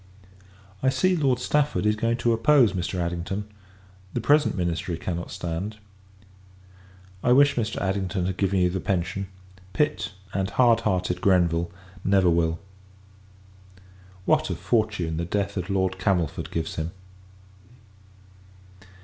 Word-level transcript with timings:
I 0.81 0.89
see, 0.89 1.15
Lord 1.15 1.37
Stafford 1.37 1.85
is 1.85 1.95
going 1.95 2.17
to 2.17 2.33
oppose 2.33 2.73
Mr. 2.73 2.97
Addington; 2.99 3.45
the 4.15 4.19
present 4.19 4.57
ministry 4.57 4.97
cannot 4.97 5.29
stand. 5.29 5.77
I 7.23 7.33
wish 7.33 7.53
Mr. 7.53 7.79
Addington 7.79 8.25
had 8.25 8.35
given 8.37 8.61
you 8.61 8.71
the 8.71 8.79
pension; 8.79 9.27
Pitt, 9.73 10.13
and 10.33 10.49
hard 10.49 10.79
hearted 10.79 11.21
Grenville, 11.21 11.69
never 12.03 12.31
will. 12.31 12.57
What 14.25 14.49
a 14.49 14.55
fortune 14.55 15.17
the 15.17 15.23
death 15.25 15.55
of 15.55 15.69
Lord 15.69 15.99
Camelford 15.99 16.49
gives 16.49 16.77
him! 16.77 16.93